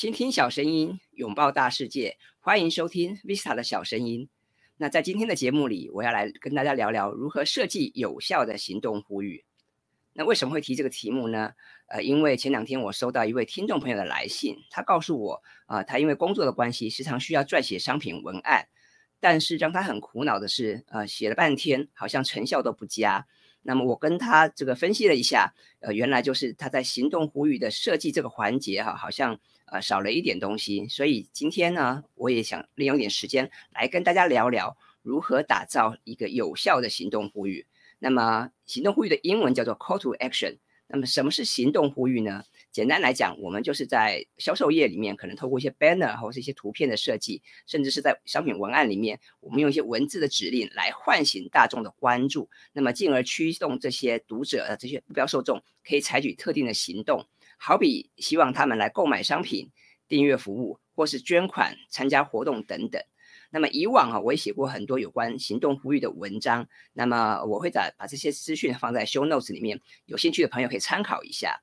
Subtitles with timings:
[0.00, 4.30] 倾听小声音，拥抱大世界，欢迎收听 Vista 的小声音。
[4.78, 9.44] 那在今天的节目里，我要来跟大家聊聊如何设计有效的行动呼吁。
[10.14, 11.52] 那为什么会提这个题目呢？
[11.88, 18.68] 呃，因为前两天我收到一位听众朋友的来信，他告诉我，啊，他因为工作的关系，时常需要撰写商品文案，
[19.20, 23.26] 但是让他很苦恼的是，呃，写了半天，好像成效都不佳。
[23.60, 29.38] 那么我跟他这个分析了一下，呃，原来就是他在行动呼吁的设计这个环节哈，好像
[29.70, 30.86] 呃少了一点东西。
[30.88, 37.66] 所以今天呢，我也想利用一点时间来跟大家聊聊如何打造一个有效的行动呼吁。
[37.98, 40.58] 那么行动呼吁的英文叫做 call to action。
[40.92, 42.42] 那么什么是行动呼吁呢？
[42.72, 57.24] 简单来讲，我们就是在销售页里面，可能透过一些 banner 或者是一些图片的设计，甚至是在商品文案里面，我们用一些文字的指令来唤醒大众的关注，那么进而驱动这些读者的这些目标受众可以采取特定的行动，
[57.62, 59.70] 好比希望他们来购买商品、
[60.08, 63.02] 订阅服务或是捐款、参加活动等等。
[63.50, 66.68] 那么以往啊，我也写过很多有关行动呼吁的文章。
[66.94, 71.60] 那么我会在把这些资讯放在 show notes 里面，有兴趣的朋友可以参考一下。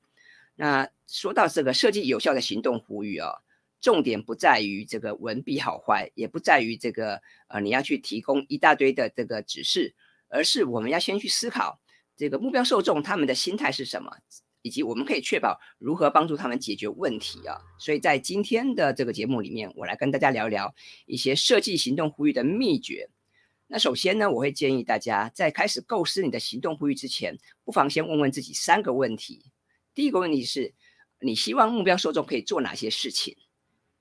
[0.56, 3.42] 那说到这个设计有效的行动呼吁哦，
[3.82, 9.95] 重点不在于这个文笔好坏，也不在于这个呃你要去提供一大堆的这个指示，
[10.28, 11.80] 而是我们要先去思考
[12.16, 14.17] 这个目标受众他们的心态是什么。
[14.68, 23.10] 以及我们可以确保如何帮助他们解决问题啊，所以在今天的这个节目里面，我来跟大家聊聊一些设计行动呼吁的秘诀。
[23.68, 29.45] 那首先呢，我会建议大家在开始构思你的行动呼吁之前，不妨先问问自己三个问题。
[29.94, 30.73] 第一个问题是，
[31.22, 33.38] 你希望目标受众可以做哪些事情？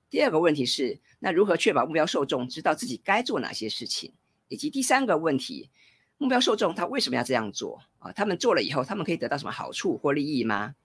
[0.09, 4.11] 第二个问题是，那如何确保目标受众知道自己该做哪些事情？
[4.49, 5.69] 以及第三个问题。
[6.17, 8.11] 目标受众他为什么要这样做啊？
[8.11, 10.75] 他们做了以后，他们可以得到什么好处或利益吗？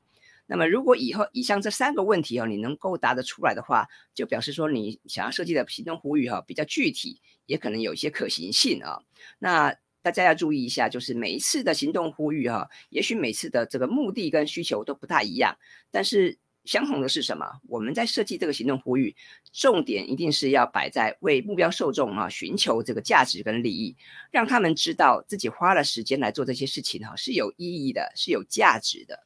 [0.47, 9.01] 那么，如果以后以上这三个问题哦，你能够答得出来的话，就表示说你想要设计的行动呼吁哈比较具体，也可能有一些可行性啊。
[9.39, 15.57] 那大家要注意一下，就是每一次的行动呼吁哈，也许每次的这个目的跟需求都不太一样，
[15.91, 16.39] 但是。
[16.65, 17.45] 相同的是什么？
[17.67, 19.17] 我们在设计这个行动呼吁，
[19.53, 23.97] 重点一定是要摆在为目标受众啊寻求这个价值跟利益，
[24.31, 29.25] 让他们知道自己花了时间来做这些事情哈是有意义的，是有价值的。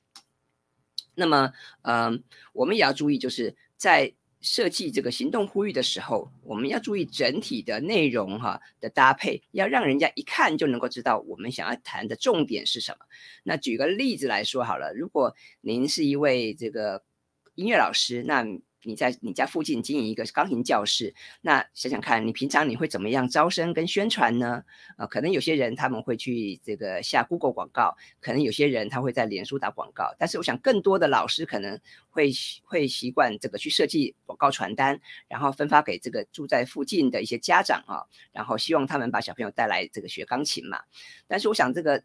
[1.14, 1.52] 那么，
[1.82, 2.24] 嗯，
[2.54, 13.04] 我们也要注意，就是在设计这个行动呼吁的时候，我们要注意整体的内容哈的搭配，要让人家一看就能够知道我们想要谈的重点是什么。
[13.42, 17.04] 那举个例子来说好了，如果您是一位这个。
[17.56, 18.46] 音乐老师，那
[18.82, 24.62] 你在你家附近经营一个钢琴教室，那想想看你平常你会怎么样招生跟宣传呢？
[24.98, 31.80] 呃，可能有些人他们会去这个下 Google 广告，可能有些人他会在脸书打广告，但是我想更多的老师可能
[32.10, 32.30] 会
[32.62, 40.82] 会习惯这个去设计广告传单，然后分发给这个住在附近的一些家长啊，然后希望他们把小朋友带来这个学钢琴嘛。
[41.26, 42.04] 但是我想这个。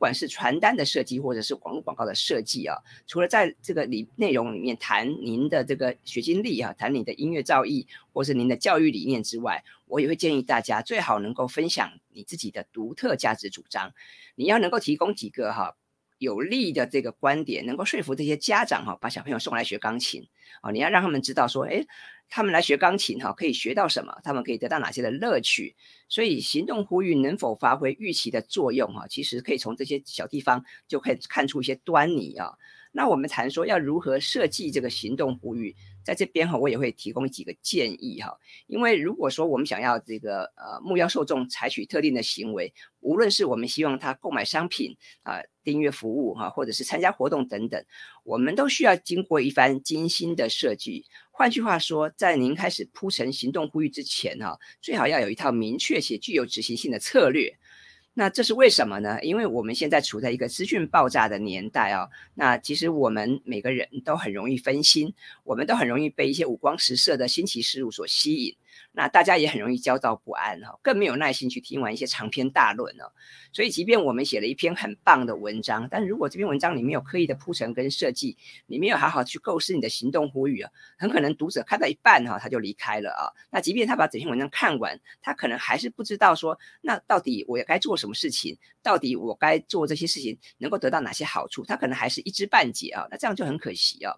[0.00, 2.74] 不管是传单的设计，或者是网络广告的设计啊，
[3.06, 13.92] 除了在这个里内容里面谈您的这个学经历啊，谈你的音乐造诣，或是您的教育理念之外，我也会建议大家最好能够分享你自己的独特价值主张。
[14.36, 15.76] 你要能够提供几个哈
[16.20, 20.28] 有利的这个观点，能够说服这些家长哈，把小朋友送来学钢琴
[20.60, 21.84] 啊，你要让他们知道说，哎。
[22.32, 24.16] 他们来学钢琴哈，可以学到什么？
[24.22, 25.74] 他们可以得到哪些的乐趣？
[26.08, 29.04] 所以行动呼吁能否发挥预期的作用哈？
[29.08, 32.52] 其实可以从这些小地方就可以看出一些端倪啊。
[32.92, 38.38] 那我们谈说要如何设计这个行动呼吁，在这边哈，我也会提供几个建议哈。
[38.68, 47.84] 因为如果说我们想要这个呃目标受众采取特定的行为，无论是我们希望他购买商品啊、订阅服务哈，或者是参加活动等等，
[48.24, 51.04] 我们都需要经过一番精心的设计。
[51.30, 57.56] 换句话说，在您开始铺陈行动呼吁之前，哈，最好要有一套明确且具有执行性的策略。
[58.14, 59.22] 那这是为什么呢？
[59.22, 62.08] 因为我们现在处在一个资讯爆炸的年代啊。
[62.34, 65.14] 那其实我们每个人都很容易分心，
[65.44, 68.56] 我们都很容易被一些五光十色的新奇事物所吸引。
[68.92, 73.14] 那大家也很容易焦躁不安哈，更没有耐心去听完一些长篇大论了。
[73.52, 83.30] 所以，即便我们写了一篇很棒的文章，但如果这篇文章你没有刻意的铺陈跟设计，你没有好好去构思你的行动呼吁啊，很可能读者看到一半哈，他就离开了啊。
[83.50, 93.06] 那即便他把整篇文章看完，他可能还是不知道说，那到底我该做什么事情，到底我该做这些事情能够得到哪些好处，他可能还是一知半解啊。
[93.10, 94.14] 那这样就很可惜啊。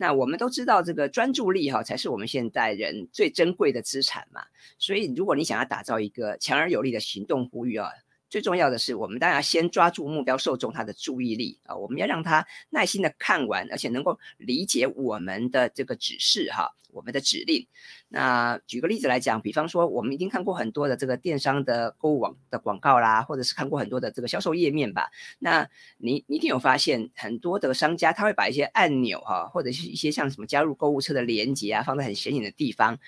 [0.00, 4.40] 那我们都知道，这个专注力哈，才是我们现代人最珍贵的资产嘛。
[4.78, 7.90] 所以，如果你想要打造一个强而有力的行动呼吁啊，
[8.30, 17.66] 最重要的是，我们当然要先抓住目标受众他的注意力啊，我们要让他耐心的看完，而且能够理解我们的这个指示哈，我们的指令。
[18.10, 25.10] 那举个例子来讲，比方说我们一定看过很多的这个电商的购物网的广告啦，或者是看过很多的这个销售页面吧。
[25.38, 32.98] 那你你一定有发现，很多的商家他会把一些按钮哈，或者是一些像什么加入购物车的连接啊，放在很显眼的地方。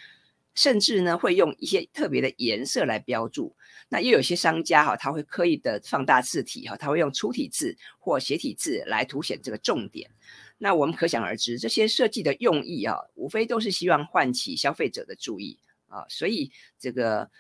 [0.55, 3.57] 甚至呢，会用一些特别的颜色来标注。
[3.89, 10.11] 那又有些商家哈，他会刻意的放大字体哈，他会用粗体字或斜体字来凸显这个重点。
[10.59, 15.59] 那我们可想而知，这些设计的用意啊，无非都是希望唤起消费者的注意
[15.89, 16.05] 啊。
[16.09, 17.31] 所以这个。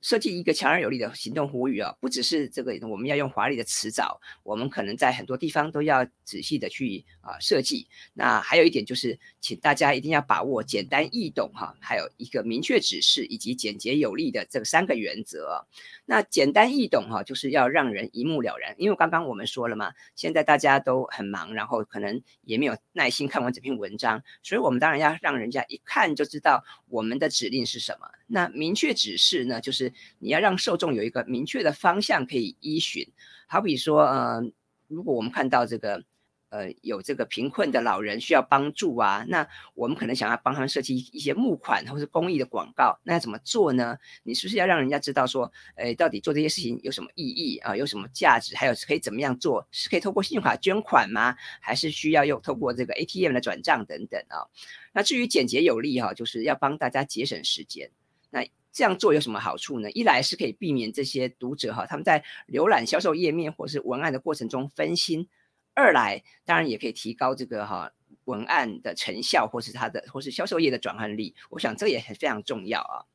[0.00, 7.88] 设计一个强而有力的行动呼吁啊，不只是这个我们要用华丽的词藻，我们可能在很多地方都要仔细的去啊设计。
[8.14, 15.66] 那还有一点就是，请大家一定要把握简单易懂哈，还有一个明确指示以及简洁有力的这三个原则。
[16.04, 18.74] 那简单易懂哈，就是要让人一目了然。
[18.78, 28.06] 因为刚刚我们说了嘛，现在大家都很忙，然后可能也没有耐心看完整篇文章，所以我们当然要让人家一看就知道我们的指令是什么。
[28.28, 33.06] 那明确指示呢，就是你要让受众有一个明确的方向可以依循。
[33.46, 34.42] 好比说，呃，
[34.88, 36.04] 如果我们看到这个。
[36.48, 43.98] 呃，有这个贫困的老人需要帮助啊，那我们可能想要帮他们设计一些募款或是公益的广告，那要怎么做呢？
[44.22, 47.76] 你是不是要让人家知道说，哎，到底做这些事情有什么意义啊？
[47.76, 48.56] 有什么价值？
[48.56, 49.66] 还有可以怎么样做？
[49.72, 51.36] 是可以透过信用卡捐款吗？
[51.60, 54.46] 还是需要用透过这个 ATM 的转账等等啊？
[54.92, 57.90] 那至于简洁有力哈，就是要帮大家节省时间。
[58.30, 59.90] 那这样做有什么好处呢？
[59.92, 65.30] 一来是可以避免这些读者哈，他们在浏览销售页面或是文案的过程中分心。
[65.72, 67.90] 二来，当然也可以提高这个哈
[68.26, 71.34] 文案的成效，或是它的，或是销售页的转换率。
[71.48, 73.08] 我想这也很非常重要啊。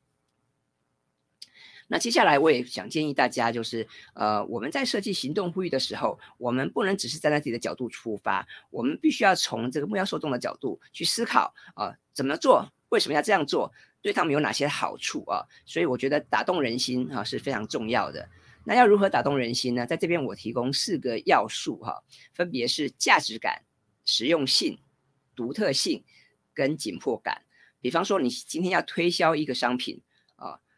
[1.86, 13.72] 那接下来我也想建议大家，就是呃，我们在设计行动呼吁的时候，我们不能只是站在自己的角度出发，我们必须要从这个目标受众的角度去思考啊，怎么做，为什么要这样做，
[14.02, 15.42] 对他们有哪些好处啊？
[15.64, 18.28] 所以我觉得打动人心啊是非常重要的。
[18.64, 19.86] 那要如何打动人心呢？
[19.86, 22.04] 在这边我提供四个要素哈，
[22.34, 23.62] 分别是价值感、
[24.04, 24.78] 实用性、
[25.34, 26.04] 独特性
[26.52, 27.42] 跟紧迫感。
[27.80, 30.02] 比方说，你今天要推销一个商品。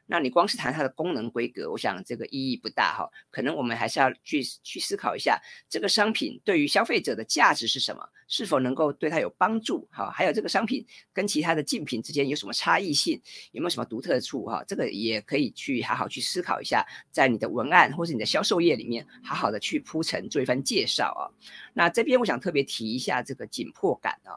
[0.07, 3.11] 那你光是谈它的功能规格，我想这个意义不大哈。
[3.31, 9.89] 可能我们还是要去去思考一下，这个商品对于消费者的价值是什么，是否能够对他有帮助？
[9.91, 13.21] 哈，还有这个商品跟其他的竞品之间有什么差异性，
[13.53, 14.45] 有没有什么独特处？
[14.45, 21.25] 哈，这个也可以去好好去思考一下，在你的文案或是你的销售页里面，好好的去铺陈做一番介绍啊。
[21.73, 24.37] 那这边我想特别提一下这个紧迫感啊。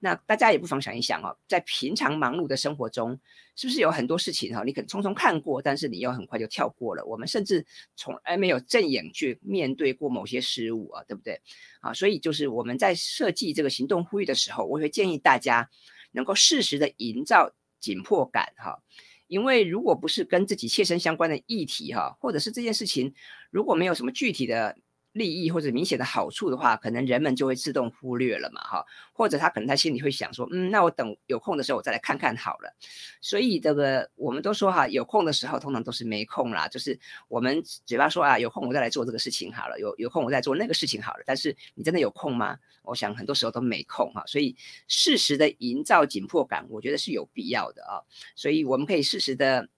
[0.00, 3.18] 那大家也不妨想一想哦，在平常忙碌的生活中，
[3.56, 7.02] 是不是有很多事情哈，你可能匆匆看过，但是你又很快就跳过了。
[7.06, 7.64] 我们甚至
[7.96, 11.40] 从来没有正眼去面对过某些事物啊，对不对？
[11.80, 15.70] 啊，所以就是我们在设计这个行动呼吁的时候，我会建议大家
[16.12, 18.82] 能够适时的营造紧迫感哈，
[19.26, 23.14] 因为如果不是跟自己切身相关的议题哈，或者是这件事情
[23.50, 24.76] 如果没有什么具体的。
[25.14, 32.74] 利益或者明显的好处的话，可能人们就会自动忽略了嘛，哈，或者他可能他心里会想说，嗯，那我等有空的时候我再来看看好了。
[33.20, 41.22] 所以这个我们都说哈，有空的时候通常都是没空啦，就是我们嘴巴说啊，有空我再来做这个事情好了，有有空我再做那个事情好了。
[41.24, 42.58] 但是你真的有空吗？
[42.82, 44.56] 我想很多时候都没空哈，所以
[44.88, 48.02] 适时的营造紧迫感，我觉得是有必要的啊。
[48.34, 49.68] 所以我们可以适时的。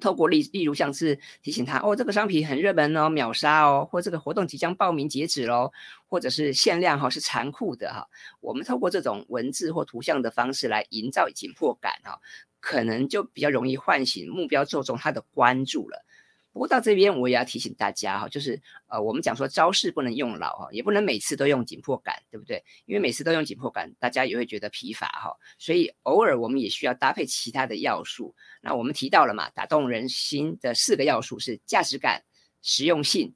[0.00, 5.72] 透过例例如像是提醒他哦，这个商品很热门哦，秒杀哦，或这个活动即将报名截止喽，
[6.06, 8.06] 或者是限量哈，是残酷的哈。
[8.40, 12.20] 我们透过这种文字或图像的方式来营造紧迫感哈，
[12.60, 16.04] 可能就比较容易唤醒目标受众他的关注了。
[16.52, 22.62] 不过到这边我也要提醒大家哈，就是呃，我们讲说招式不能用老哈，也不能每次都用紧迫感，对不对？
[22.86, 25.32] 因为每次都用紧迫感，大家也会觉得疲乏哈。
[25.58, 28.34] 所以偶尔我们也需要搭配其他的要素。
[28.60, 32.24] 那我们提到了嘛，打动人心的四个要素是价值感、
[32.62, 33.32] 实用性、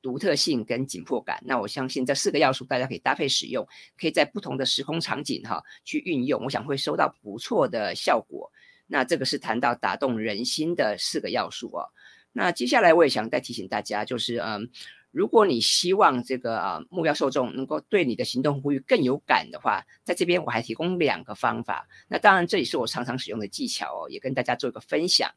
[0.00, 1.42] 独特性跟紧迫感。
[1.44, 3.68] 那我相信这四个要素大家可以搭配使用，
[3.98, 8.50] 可以在不同的时空场景哈去运用，我想会收到不错的效果。
[8.86, 11.88] 那这个是谈到打动人心的四个要素哦。
[12.36, 14.68] 那接下来我也想再提醒大家，就是嗯，
[15.12, 21.88] 如果你希望这个啊目标受众能够对你的行动呼吁更有感的话，在这边我还提供两个方法。
[22.08, 25.30] 那当然这也是我常常使用的技巧哦，也跟大家做一个分享。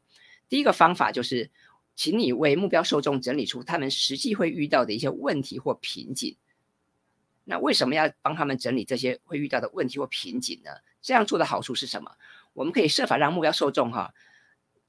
[0.50, 1.52] 第一个方法就是，
[1.96, 6.36] 请你为目标受众整理出他们实际会遇到的一些问题或瓶颈。
[7.44, 10.72] 那为什么要帮他们整理这些会遇到的问题或瓶颈呢？
[11.02, 12.12] 这样做的好处是什么？
[12.54, 14.14] 我们可以设法让目标受众哈。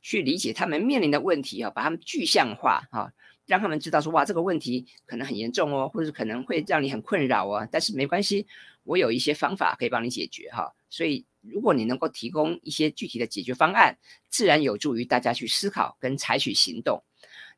[0.00, 3.12] 去理解他们面临的问题啊，把他们具象化啊，
[3.46, 7.68] 让他们知道说，哇，这个问题可能很严重哦，或者可能会让你很困扰哦。
[7.70, 8.46] 但是没关系，
[8.84, 10.72] 我有一些方法可以帮你解决哈。
[10.88, 13.96] 所以，如果你能够提供一些具体的解决方案，
[14.28, 17.02] 自然有助于大家去思考跟采取行动。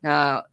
[0.01, 0.45] 那。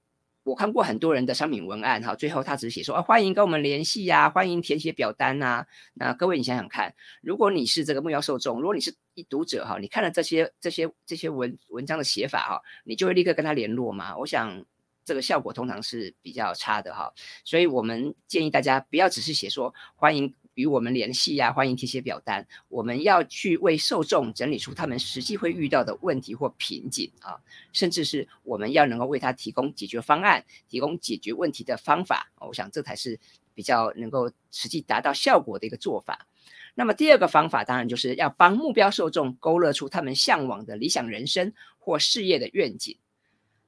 [0.47, 5.65] 我看过很多人的商品文案，哈，最后他只是写说啊，欢迎跟我们联系呀，欢迎填写表单呐。
[5.93, 14.15] 那各位你想想看，如果你是这个目标受众，如果你是一读者哈，你看了这些这些这些文文章的写法哈，你就会立刻跟他联络吗？
[14.17, 14.63] 我想
[15.03, 17.11] 这个效果通常是比较差的哈。
[17.43, 20.33] 所以我们建议大家不要只是写说欢迎。
[20.57, 22.45] 与我们联系呀，欢迎填写表单。
[22.67, 27.37] 我们要去为受众整理出他们实际会遇到的问题或瓶颈啊，
[27.71, 32.31] 甚至是我们要能够为他提供解决方案，提供解决问题的方法。
[32.39, 33.19] 我想这才是
[33.53, 36.25] 比较能够实际达到效果的一个做法。
[36.73, 42.97] 那么第二个方法，当然就是要帮目标受众勾勒出他们向往的理想人生或事业的愿景。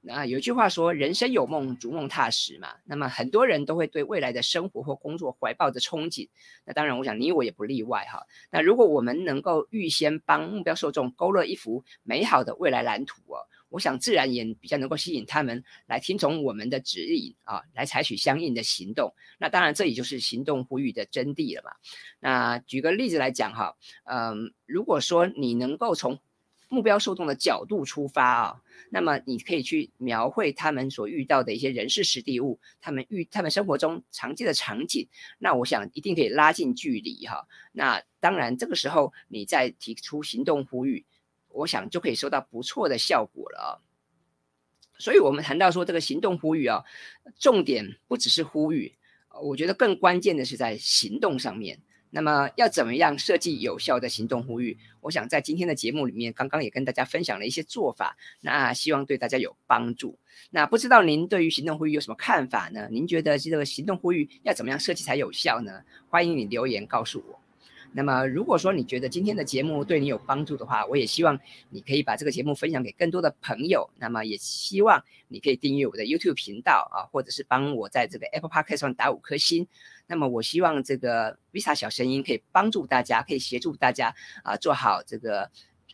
[0.01, 6.29] 那有一句话说：“人生有梦，逐梦踏实。”嘛，那么很多人都会对未来的生活或工作怀抱着憧憬。
[6.65, 8.25] 那当然，我想你我也不例外哈。
[8.50, 19.13] 那如果我们能够预先帮目标受众勾勒一幅美好的未来蓝图哦，我想自然也比较能够吸引他们来听从我们的指引啊，来采取相应的行动。
[19.38, 21.72] 那当然，这也就是行动呼吁的真谛了嘛。
[22.22, 23.75] 那举个例子来讲哈，
[24.06, 26.20] 嗯，如果说你能够从
[26.69, 28.61] 目标受众的角度出发啊，
[28.91, 35.07] 那么你可以去描绘他们所遇到的一些人事实地物，他们遇他们生活中常见的场景，
[35.39, 37.47] 那我想一定可以拉近距离哈。
[37.71, 41.05] 那当然这个时候你再提出行动呼吁，
[41.49, 43.81] 我想就可以收到不错的效果了。
[44.99, 46.85] 所以我们谈到说这个行动呼吁啊，
[47.39, 48.93] 重点不只是呼吁，
[49.41, 51.81] 我觉得更关键的是在行动上面。
[52.12, 54.78] 那么要怎么样设计有效的行动呼吁？
[55.01, 60.18] 我想在今天的节目里面，刚刚也跟大家分享了一些做法，那希望对大家有帮助。
[60.50, 62.88] 那不知道您对于行动呼吁有什么看法呢？
[62.92, 65.84] 您觉得这个行动呼吁要怎么样设计才有效呢？
[66.10, 67.39] 欢迎你留言告诉我。
[67.91, 73.89] 那么，如果说你觉得今天的节目对你有帮助的话，我也希望你可以把这个节目分享给更多的朋友。
[73.98, 79.67] 那么，也希望你可以订阅我的 YouTube 频道啊，或者是帮我在这个 Apple Podcast 上打五颗星。
[80.08, 85.50] 那么，我希望这个 Visa 小声音可以帮助大家，可以协助大家啊，做好这个。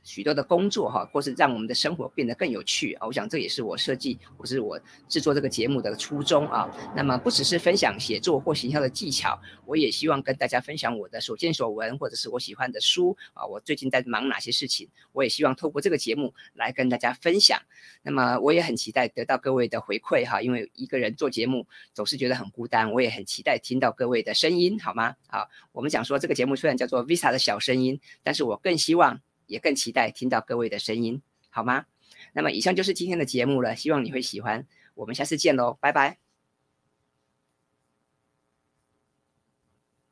[0.05, 3.07] 许多的工作哈，或是让我们的生活变得更有趣啊！
[3.07, 6.69] 我想这也是我设计或是我制作这个节目的初衷啊。
[6.95, 13.43] 那么不只是分享写作或形象的技巧，我也希望跟大家分享我的所见所闻，或者是我喜欢的书啊。
[13.45, 14.87] 我最近在忙哪些事情？
[15.11, 17.59] 我也希望透过这个节目来跟大家分享。
[18.03, 25.15] 那么我也很期待得到各位的回馈哈，因为一个人做节目总是觉得很孤单，我也很期待听到各位的声音，好吗？
[25.25, 29.19] 好，我们讲说这个节目虽然叫做 Visa 的小声音，但是我更希望。
[29.47, 31.85] 也更期待听到各位的声音，好吗？
[32.33, 34.65] 那么以上就是今天的节目了，希望你会喜欢。
[34.93, 36.24] 我们下次见喽，拜拜。